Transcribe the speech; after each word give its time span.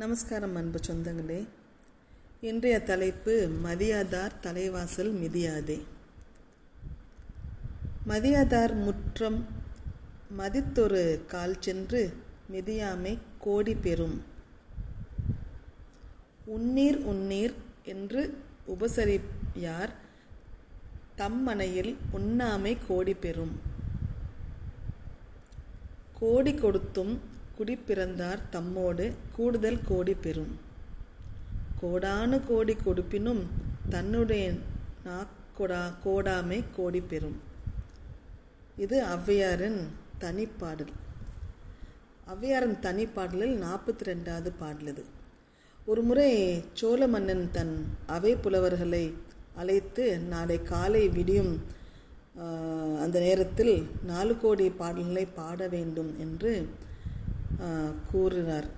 நமஸ்காரம் 0.00 0.54
அன்பு 0.54 0.80
சொந்தங்களே. 0.86 1.46
இன்றைய 2.40 2.82
தலைப்பு 2.82 3.50
மதியாதார் 3.64 4.30
தலைவாசல் 4.42 5.12
மிதியாதே. 5.12 5.80
மதியாதார் 8.08 8.74
முற்றம் 8.84 9.46
மதித்தொரு 10.38 11.26
கால் 11.26 11.56
சென்று 11.60 12.12
மிதியாமை 12.52 13.18
கோடி 13.38 13.74
பெறும். 13.74 14.22
உன்னீர் 16.46 16.98
உன்னீர் 17.12 17.54
என்று 17.82 18.42
உபசரியார் 18.66 19.90
தம் 21.16 21.42
மனையில் 21.42 21.96
உண்ணாமை 22.12 22.76
கோடி 22.88 23.14
பெறும். 23.14 23.60
கோடி 26.20 26.54
கொடுத்தும் 26.54 27.29
குடிப்பிறந்தார் 27.60 28.42
தம்மோடு 28.52 29.06
கூடுதல் 29.36 29.80
கோடி 29.88 30.14
பெறும். 30.24 30.52
கோடானு 31.80 32.36
கோடி 32.46 32.74
கொடுப்பினும் 32.84 33.42
தன்னுடைய 33.94 34.44
நாக்கொடா 35.06 35.82
கோடாமை 36.04 36.58
கோடி 36.76 37.00
பெறும். 37.10 37.38
இது 38.84 38.96
ஔவையாரின் 39.14 39.78
தனிப்பாடல். 40.24 40.92
ஔவையாரின் 42.32 42.76
தனிப்பாடலில் 42.86 43.54
நாற்பத்தி 43.64 44.08
ரெண்டாவது 44.10 44.50
பாடல் 44.60 44.90
இது. 44.94 45.04
ஒரு 45.90 46.02
முறை 46.08 46.30
சோழ 46.80 47.00
மன்னன் 47.14 47.46
தன் 47.56 47.74
அவை 48.16 48.34
புலவர்களை 48.44 49.04
அழைத்து 49.62 50.04
நாளை 50.32 50.58
காலை 50.72 51.06
விடியும் 51.16 51.52
அந்த 53.04 53.16
நேரத்தில் 53.26 53.74
நாலு 54.10 54.34
கோடி 54.42 54.66
பாடல்களை 54.82 55.24
பாட 55.38 55.68
வேண்டும் 55.74 56.12
என்று 56.24 56.52
கூறினார் 58.10 58.68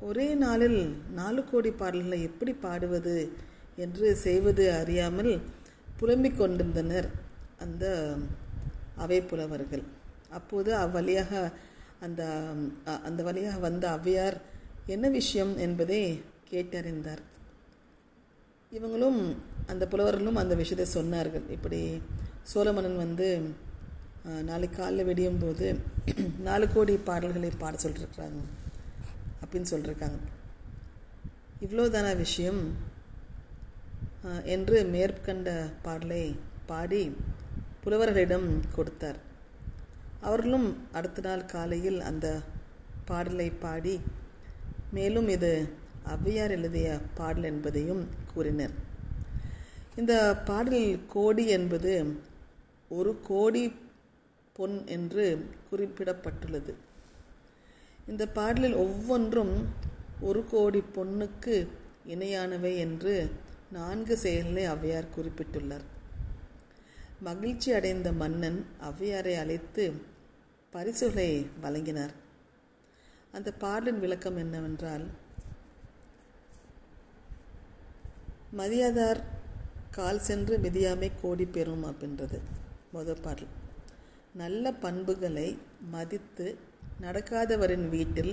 ஒரே 0.00 0.28
நாளில் 0.34 0.80
நாலு 1.14 1.44
கோடி 1.44 1.70
பாடல்களை 1.70 2.18
எப்படி 2.22 2.52
பாடுவது 2.52 3.16
என்று 3.76 4.16
செய்வது 4.16 4.64
அறியாமல் 4.72 5.32
புலம்பிக் 5.96 6.38
கொண்டிருந்தனர் 6.38 7.08
அந்த 7.58 7.84
அவை 8.96 9.20
புலவர்கள் 9.22 9.84
அப்போது 10.30 10.70
அவ்வழியாக 10.74 11.32
அந்த 12.00 12.22
அந்த 13.04 13.20
வழியாக 13.22 13.58
வந்த 13.58 13.84
அவ்வையார் 13.88 14.36
என்ன 14.86 15.06
விஷயம் 15.08 15.52
என்பதை 15.56 16.00
கேட்டறிந்தார். 16.50 17.22
இவங்களும் 18.72 19.20
அந்த 19.66 19.84
புலவர்களும் 19.86 20.40
அந்த 20.42 20.54
விஷயத்தை 20.54 20.86
சொன்னார்கள். 20.94 21.46
இப்படி 21.50 21.80
சோழமன்னன் 22.52 22.96
வந்து 22.96 23.28
நாளைக்கு 24.24 24.76
காலைல 24.76 25.04
வெடியும் 25.04 25.40
போது 25.40 25.66
நாலு 26.38 26.66
கோடி 26.68 26.96
பாடல்களை 27.08 27.50
பாட 27.58 27.74
சொல்லிருக்கிறாங்க 27.82 28.40
அப்படின்னு 29.42 29.70
சொல்லியிருக்காங்க 29.70 30.20
இவ்வளோதான 31.62 32.16
விஷயம்? 32.16 32.62
என்று 34.54 34.76
மேற்கண்ட 34.84 35.48
பாடலை 35.82 36.22
பாடி 36.66 37.02
புலவர்களிடம் 37.82 38.48
கொடுத்தார். 38.76 39.18
அவர்களும் 40.20 40.68
அடுத்த 40.92 41.20
நாள் 41.20 41.44
காலையில் 41.46 42.00
அந்த 42.00 42.26
பாடலை 43.04 43.48
பாடி 43.64 43.94
மேலும் 44.90 45.28
இது 45.28 45.52
ஔவையார் 46.14 46.54
எழுதிய 46.56 46.88
பாடல் 47.14 47.42
என்பதையும் 47.42 48.02
கூறினர். 48.34 48.74
இந்த 49.96 50.14
பாடலில் 50.44 51.06
கோடி 51.06 51.44
என்பது 51.48 51.92
ஒரு 52.88 53.12
கோடி 53.22 53.64
பொன் 54.56 54.86
என்று 54.86 55.50
குறிப்பிடப்பட்டுள்ளது. 55.70 56.74
இந்த 58.06 58.28
பாடலில் 58.28 58.74
ஒவ்வொன்றும் 58.74 59.68
ஒரு 60.20 60.44
கோடி 60.50 60.82
பொண்ணுக்கு 60.96 61.68
இணையானவை 62.08 62.76
என்று 62.76 63.30
நான்கு 63.72 64.16
செயல்களை 64.16 64.64
ஔவையார் 64.68 65.08
குறிப்பிட்டுள்ளார். 65.16 65.86
மகிழ்ச்சி 67.20 67.72
அடைந்த 67.72 68.12
மன்னன் 68.12 68.66
ஔவையாரை 68.80 69.38
அழைத்து 69.38 69.92
பரிசுகளை 70.70 71.46
வழங்கினார். 71.60 72.14
அந்த 73.32 73.52
பாடலின் 73.52 74.00
விளக்கம் 74.00 74.36
என்னவென்றால் 74.36 75.04
மதியாதார் 78.56 79.22
கால் 79.90 80.20
சென்று 80.20 80.58
மிதியாமை 80.58 81.10
கோடி 81.22 81.44
பெறும் 81.44 81.84
அப்படின்றது. 81.84 82.38
முதல் 82.92 83.22
பாடல். 83.22 83.62
நல்ல 84.40 84.70
பண்புகளை 84.84 85.48
மதித்து 85.90 86.46
நடக்காதவரின் 87.02 87.84
வீட்டில் 87.88 88.32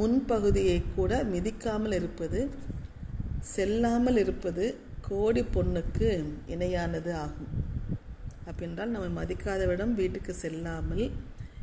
முன்பகுதியை 0.00 0.78
கூட 0.96 1.12
மிதிக்காமல் 1.32 1.94
இருப்பது 1.98 2.40
செல்லாமல் 3.52 4.18
இருப்பது 4.22 4.64
கோடி 5.08 5.42
பொண்ணுக்கு 5.54 6.08
இணையானது 6.54 7.12
ஆகும். 7.24 7.52
அப்படின்றால் 8.46 8.92
நம்ம 8.94 9.08
மதிக்காதவிடம் 9.20 9.92
வீட்டுக்கு 10.00 10.34
செல்லாமல் 10.34 11.04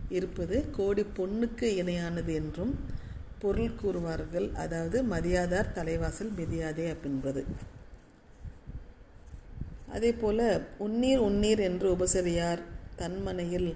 இருப்பது 0.09 0.57
கோடி 0.77 1.05
பொண்ணுக்கு 1.17 1.69
இணையானது 1.81 2.31
என்றும் 2.41 2.73
பொருள் 3.41 3.77
கூறுவார்கள். 3.81 4.47
அதாவது 4.63 4.97
மதியாதார் 5.13 5.73
தலைவாசல் 5.77 6.31
மிதியாதே 6.39 6.85
அப்படின்பது. 6.93 7.43
அதே 9.97 10.13
போல 10.23 10.39
உன்னீர் 10.87 11.25
உன்னீர் 11.27 11.61
என்று 11.69 11.87
உபசரியார் 11.95 12.63
தன்மனையில் 12.95 13.69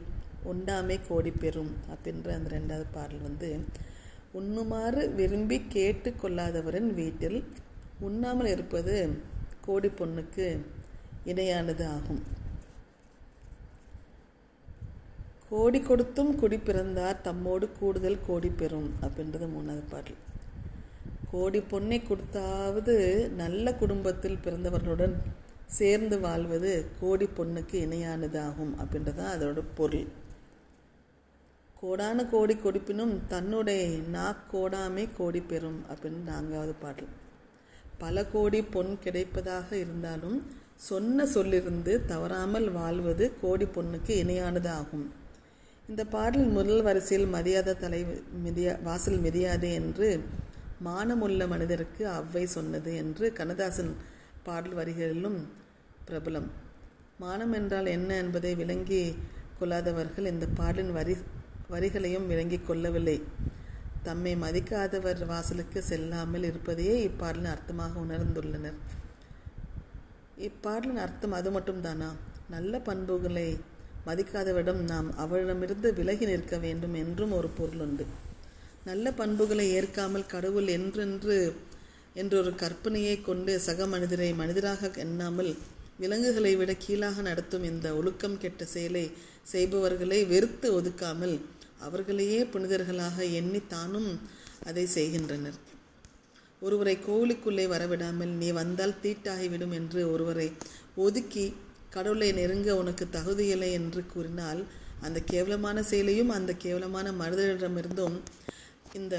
உண்டாமை 0.44 0.97
கோடி 1.07 1.31
பெறும் 1.31 1.72
அப்படின்ற 1.91 2.30
அந்த 2.38 2.50
ரெண்டாவது 2.56 2.85
பாடல் 2.91 3.22
வந்து 3.22 3.50
உண்ணுமாறு 4.34 5.02
விரும்பி 5.16 5.57
கேட்டு 5.68 6.13
கொள்ளாதவரின் 6.22 6.90
வீட்டில் 6.94 7.40
உண்ணாமல் 8.00 8.46
இருப்பது 8.46 8.96
கோடி 9.62 9.90
பொண்ணுக்கு 10.00 10.46
இணையானது 11.25 11.85
ஆகும். 11.96 12.22
கோடி 15.50 15.80
கொடுத்தும் 15.80 16.31
குடி 16.36 16.57
பிறந்தார் 16.57 17.22
தம்மோடு 17.24 17.68
கூடுதல் 17.80 18.25
கோடி 18.28 18.50
பெறும் 18.50 18.90
அப்படின்றது 19.01 19.47
மூணாவது 19.56 19.84
பாடல். 19.90 20.19
கோடி 21.31 21.59
பொண்ணை 21.59 21.97
கொடுத்தாவது 22.01 22.96
நல்ல 23.41 23.74
குடும்பத்தில் 23.74 24.41
பிறந்தவர்களுடன் 24.44 25.16
சேர்ந்து 25.69 26.19
வாழ்வது 26.19 26.85
கோடி 27.00 27.28
பொண்ணுக்கு 27.38 27.72
இணையானதாகும் 27.72 28.74
அப்படின்றதான் 28.80 29.34
அதோட 29.35 29.63
பொருள். 29.75 30.07
கோடான 31.81 32.25
கோடி 32.25 32.56
கொடுப்பினும் 32.56 33.13
தன்னுடைய 33.28 33.84
நாக்கோடாமை 34.13 35.09
கோடி 35.18 35.41
பெறும் 35.41 35.85
அப்படின்னு 35.90 36.24
நான்காவது 36.24 36.74
பாடல். 36.74 37.12
பல 37.97 38.25
கோடி 38.25 38.62
பொன் 38.63 38.97
கிடைப்பதாக 39.03 39.72
இருந்தாலும் 39.74 40.44
சொன்ன 40.75 41.25
சொல்லிருந்து 41.25 42.06
தவறாமல் 42.06 42.72
வாழ்வது 42.72 43.34
கோடி 43.41 43.66
பொண்ணுக்கு 43.66 44.13
இணையானதாகும். 44.24 45.07
இந்த 45.90 46.06
பாடல் 46.06 46.47
முதல் 46.47 46.81
வரிசையில் 46.81 47.28
மரியாதை 47.28 47.74
தலை 47.78 48.06
மிதியா 48.46 48.81
வாசல் 48.81 49.22
மிதியாதே 49.22 49.72
என்று 49.74 50.24
மானமுள்ள 50.86 51.47
மனிதருக்கு 51.47 52.07
அவ்வை 52.07 52.46
சொன்னது 52.46 52.96
என்று 52.96 53.34
கண்ணதாசன் 53.34 54.18
பாடல் 54.44 54.78
வரிகளிலும் 54.80 55.40
பிரபலம். 56.08 56.50
மானம் 57.20 57.54
என்றால் 57.54 57.88
என்ன 57.96 58.10
என்பதை 58.24 58.52
விளங்கி 58.56 59.02
கொள்ளாதவர்கள் 59.60 60.30
இந்த 60.34 60.46
பாடலின் 60.60 60.94
வரி 60.98 61.16
வரிகளையும் 61.74 62.30
விளங்கி 62.32 62.60
கொள்ளவில்லை. 62.60 63.18
தம்மை 64.04 64.34
மதிக்காதவர் 64.44 65.22
வாசலுக்கு 65.32 65.80
செல்லாமல் 65.90 66.48
இருப்பதையே 66.50 66.96
இப்பாடலின் 67.08 67.52
அர்த்தமாக 67.54 67.94
உணர்ந்துள்ளனர். 68.06 68.78
இப்பாடலின் 70.48 71.02
அர்த்தம் 71.06 71.38
அது 71.40 71.50
மட்டும் 71.52 71.82
தானா 71.82 72.10
நல்ல 72.50 72.74
பண்புகளை 72.80 73.48
மதிக்காதவிடம் 74.08 74.82
நாம் 74.92 75.10
அவரிடமிருந்து 75.24 75.90
விலகி 75.94 76.26
நிற்க 76.26 76.58
வேண்டும் 76.58 76.96
என்றும் 77.04 77.34
ஒரு 77.40 77.50
பொருள் 77.58 77.82
உண்டு. 77.86 78.06
நல்ல 78.86 79.12
பண்புகளை 79.12 79.66
ஏற்காமல் 79.78 80.31
கடவுள் 80.34 80.69
என்றென்று 80.78 81.36
என்றொரு 82.19 82.51
கற்பனையை 82.62 83.16
கொண்டு 83.21 83.51
சக 83.60 83.88
மனிதரை 83.88 84.30
மனிதராக 84.33 84.92
எண்ணாமல் 84.95 85.51
விலங்குகளை 85.98 86.51
விட 86.56 86.71
கீழாக 86.74 87.21
நடத்தும் 87.21 87.63
இந்த 87.63 87.88
ஒழுக்கம் 87.95 88.38
கெட்ட 88.38 88.66
செயலை 88.66 89.06
செய்பவர்களை 89.51 90.19
வெறுத்து 90.25 90.68
ஒதுக்காமல் 90.80 91.36
அவர்களையே 91.80 92.39
புனிதர்களாக 92.44 93.18
எண்ணி 93.31 93.62
தானும் 93.68 94.10
அதை 94.63 94.86
செய்கின்றனர். 94.95 95.57
ஒருவரை 96.62 96.95
கோவிலுக்குள்ளே 97.07 97.66
வரவிடாமல் 97.68 98.33
நீ 98.42 98.50
வந்தால் 98.51 99.00
தீட்டாகிவிடும் 99.04 99.74
என்று 99.74 100.01
ஒருவரை 100.12 100.48
ஒதுக்கி 100.95 101.45
கடவுளை 101.89 102.30
நெருங்க 102.31 102.72
உனக்கு 102.72 103.06
தகுதியில்லை 103.12 103.69
என்று 103.72 104.01
கூறினால் 104.06 104.62
அந்த 105.01 105.19
கேவலமான 105.31 105.83
செயலையும் 105.83 106.30
அந்த 106.30 106.51
கேவலமான 106.57 107.12
மனிதரிடமிருந்தும் 107.12 108.18
இந்த 108.94 109.15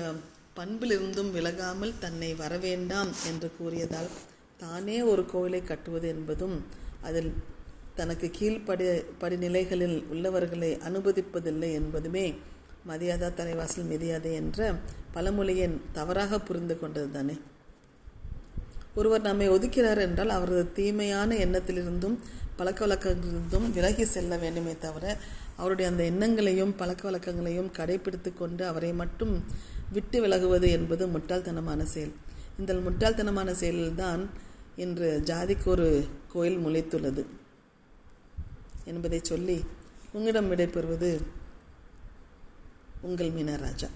பண்பிலிருந்தும் 0.56 1.30
விலகாமல் 1.30 1.98
தன்னை 1.98 2.30
வரவேண்டாம் 2.34 3.10
என்று 3.28 3.48
கூறியதால் 3.58 4.10
தானே 4.56 4.96
ஒரு 5.02 5.22
கோயிலை 5.26 5.60
கட்டுவது 5.62 6.08
என்பதும் 6.08 6.56
அதில் 7.02 7.30
தனக்கு 7.94 8.26
கீழ்ப்படி 8.30 8.86
படிநிலைகளில் 9.20 9.98
உள்ளவர்களை 10.08 10.70
அனுமதிப்பதில்லை 10.88 11.70
என்பதுமே 11.72 12.26
மதியாதா 12.88 13.28
தலைவாசல் 13.34 13.88
மிதியாதே 13.88 14.32
என்ற 14.32 14.60
பழமொழியை 15.12 15.68
தவறாக 15.92 16.38
புரிந்து 16.40 16.74
கொண்டது 16.78 17.08
தானே 17.10 17.36
ஒருவர் 18.94 19.20
நம்மை 19.20 19.48
ஒதுக்கிறார் 19.50 19.98
என்றால் 19.98 20.28
அவரது 20.28 20.72
தீமையான 20.72 21.34
எண்ணத்திலிருந்தும் 21.34 22.18
பழக்க 22.56 22.86
வழக்கங்களிலிருந்தும் 22.86 23.72
விலகி 23.72 24.04
செல்ல 24.04 24.36
வேண்டுமே 24.36 24.76
தவிர 24.78 25.16
அவருடைய 25.56 25.90
அந்த 25.90 26.04
எண்ணங்களையும் 26.04 26.76
பழக்க 26.76 27.10
வழக்கங்களையும் 27.10 27.72
கடைபிடித்து 27.72 28.34
கொண்டு 28.34 28.66
அவரை 28.66 28.92
மட்டும் 28.92 29.44
விட்டு 29.92 30.20
விலகுவது 30.20 30.68
என்பது 30.68 31.06
முட்டாள்தனமான 31.06 31.82
செயல். 31.82 32.12
இந்த 32.58 32.74
முட்டாள்தனமான 32.74 33.54
செயலில்தான் 33.60 34.26
இன்று 34.76 35.22
ஜாதிக்கு 35.24 35.66
ஒரு 35.66 36.06
கோயில் 36.28 36.58
முளைத்துள்ளது. 36.58 37.26
என்பதை 38.84 39.20
சொல்லி 39.22 39.64
உங்களிடம் 40.12 40.52
விடைபெறுவது 40.52 41.20
உங்கள் 43.00 43.30
மீனராஜா. 43.30 43.88